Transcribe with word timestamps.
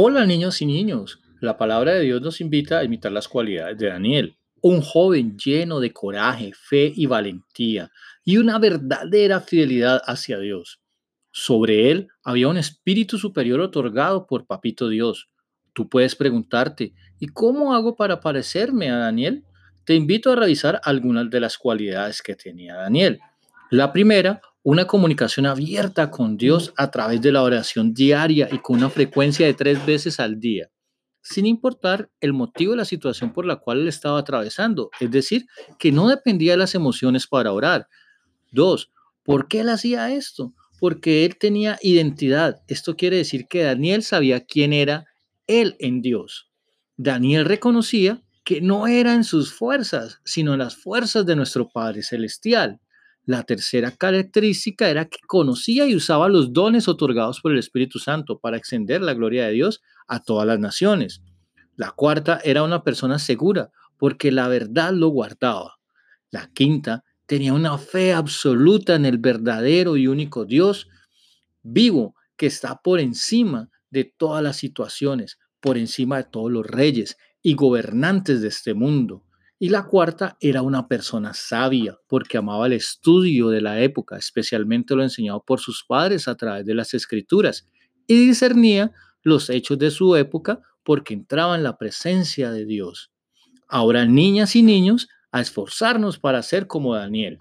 Hola 0.00 0.24
niños 0.24 0.62
y 0.62 0.66
niños. 0.66 1.18
La 1.40 1.58
palabra 1.58 1.94
de 1.94 2.02
Dios 2.02 2.22
nos 2.22 2.40
invita 2.40 2.78
a 2.78 2.84
imitar 2.84 3.10
las 3.10 3.26
cualidades 3.26 3.78
de 3.78 3.88
Daniel, 3.88 4.38
un 4.62 4.80
joven 4.80 5.36
lleno 5.36 5.80
de 5.80 5.92
coraje, 5.92 6.52
fe 6.54 6.92
y 6.94 7.06
valentía 7.06 7.90
y 8.24 8.36
una 8.36 8.60
verdadera 8.60 9.40
fidelidad 9.40 10.00
hacia 10.04 10.38
Dios. 10.38 10.80
Sobre 11.32 11.90
él 11.90 12.06
había 12.22 12.46
un 12.46 12.58
espíritu 12.58 13.18
superior 13.18 13.58
otorgado 13.58 14.28
por 14.28 14.46
Papito 14.46 14.88
Dios. 14.88 15.30
Tú 15.72 15.88
puedes 15.88 16.14
preguntarte, 16.14 16.94
¿y 17.18 17.26
cómo 17.26 17.74
hago 17.74 17.96
para 17.96 18.20
parecerme 18.20 18.90
a 18.90 18.98
Daniel? 18.98 19.42
Te 19.84 19.96
invito 19.96 20.30
a 20.30 20.36
revisar 20.36 20.80
algunas 20.84 21.28
de 21.28 21.40
las 21.40 21.58
cualidades 21.58 22.22
que 22.22 22.36
tenía 22.36 22.76
Daniel. 22.76 23.18
La 23.72 23.92
primera, 23.92 24.40
una 24.62 24.86
comunicación 24.86 25.46
abierta 25.46 26.10
con 26.10 26.36
Dios 26.36 26.72
a 26.76 26.90
través 26.90 27.20
de 27.22 27.32
la 27.32 27.42
oración 27.42 27.94
diaria 27.94 28.48
y 28.50 28.58
con 28.58 28.76
una 28.76 28.90
frecuencia 28.90 29.46
de 29.46 29.54
tres 29.54 29.84
veces 29.86 30.20
al 30.20 30.40
día, 30.40 30.70
sin 31.22 31.46
importar 31.46 32.10
el 32.20 32.32
motivo 32.32 32.72
de 32.72 32.78
la 32.78 32.84
situación 32.84 33.32
por 33.32 33.46
la 33.46 33.56
cual 33.56 33.80
él 33.80 33.88
estaba 33.88 34.18
atravesando, 34.18 34.90
es 35.00 35.10
decir, 35.10 35.46
que 35.78 35.92
no 35.92 36.08
dependía 36.08 36.52
de 36.52 36.58
las 36.58 36.74
emociones 36.74 37.26
para 37.26 37.52
orar. 37.52 37.88
Dos, 38.50 38.90
¿por 39.22 39.48
qué 39.48 39.60
él 39.60 39.68
hacía 39.68 40.12
esto? 40.12 40.54
Porque 40.80 41.24
él 41.24 41.36
tenía 41.38 41.78
identidad. 41.82 42.62
Esto 42.68 42.96
quiere 42.96 43.16
decir 43.16 43.46
que 43.48 43.62
Daniel 43.62 44.02
sabía 44.02 44.44
quién 44.44 44.72
era 44.72 45.06
él 45.46 45.76
en 45.78 46.02
Dios. 46.02 46.50
Daniel 46.96 47.44
reconocía 47.44 48.22
que 48.44 48.60
no 48.60 48.86
era 48.86 49.14
en 49.14 49.24
sus 49.24 49.52
fuerzas, 49.52 50.20
sino 50.24 50.54
en 50.54 50.60
las 50.60 50.76
fuerzas 50.76 51.26
de 51.26 51.36
nuestro 51.36 51.68
Padre 51.68 52.02
Celestial. 52.02 52.80
La 53.28 53.42
tercera 53.42 53.90
característica 53.90 54.88
era 54.88 55.04
que 55.04 55.18
conocía 55.26 55.86
y 55.86 55.94
usaba 55.94 56.30
los 56.30 56.54
dones 56.54 56.88
otorgados 56.88 57.42
por 57.42 57.52
el 57.52 57.58
Espíritu 57.58 57.98
Santo 57.98 58.38
para 58.38 58.56
extender 58.56 59.02
la 59.02 59.12
gloria 59.12 59.44
de 59.44 59.52
Dios 59.52 59.82
a 60.06 60.22
todas 60.22 60.46
las 60.46 60.58
naciones. 60.58 61.20
La 61.76 61.90
cuarta 61.90 62.40
era 62.42 62.62
una 62.62 62.82
persona 62.82 63.18
segura 63.18 63.70
porque 63.98 64.32
la 64.32 64.48
verdad 64.48 64.94
lo 64.94 65.08
guardaba. 65.08 65.78
La 66.30 66.50
quinta 66.54 67.04
tenía 67.26 67.52
una 67.52 67.76
fe 67.76 68.14
absoluta 68.14 68.94
en 68.94 69.04
el 69.04 69.18
verdadero 69.18 69.98
y 69.98 70.06
único 70.06 70.46
Dios 70.46 70.88
vivo 71.62 72.14
que 72.34 72.46
está 72.46 72.80
por 72.82 72.98
encima 72.98 73.68
de 73.90 74.04
todas 74.04 74.42
las 74.42 74.56
situaciones, 74.56 75.38
por 75.60 75.76
encima 75.76 76.16
de 76.16 76.24
todos 76.24 76.50
los 76.50 76.66
reyes 76.66 77.18
y 77.42 77.52
gobernantes 77.52 78.40
de 78.40 78.48
este 78.48 78.72
mundo. 78.72 79.22
Y 79.60 79.70
la 79.70 79.86
cuarta 79.86 80.36
era 80.40 80.62
una 80.62 80.86
persona 80.86 81.34
sabia, 81.34 81.98
porque 82.06 82.38
amaba 82.38 82.66
el 82.66 82.74
estudio 82.74 83.48
de 83.48 83.60
la 83.60 83.80
época, 83.80 84.16
especialmente 84.16 84.94
lo 84.94 85.02
enseñado 85.02 85.42
por 85.44 85.58
sus 85.58 85.84
padres 85.84 86.28
a 86.28 86.36
través 86.36 86.64
de 86.64 86.74
las 86.74 86.94
escrituras, 86.94 87.68
y 88.06 88.26
discernía 88.26 88.92
los 89.22 89.50
hechos 89.50 89.78
de 89.78 89.90
su 89.90 90.14
época 90.14 90.60
porque 90.84 91.14
entraba 91.14 91.56
en 91.56 91.64
la 91.64 91.76
presencia 91.76 92.50
de 92.52 92.64
Dios. 92.64 93.10
Ahora, 93.66 94.06
niñas 94.06 94.54
y 94.56 94.62
niños, 94.62 95.08
a 95.32 95.40
esforzarnos 95.40 96.18
para 96.18 96.42
ser 96.42 96.66
como 96.66 96.94
Daniel. 96.94 97.38